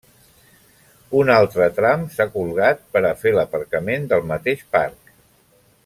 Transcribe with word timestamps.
Un 1.19 1.31
altre 1.33 1.67
tram 1.75 2.07
s'ha 2.15 2.27
colgat 2.37 2.81
per 2.97 3.05
a 3.11 3.13
fer 3.21 3.35
l'aparcament 3.37 4.09
del 4.15 4.27
mateix 4.33 4.65
parc. 4.79 5.15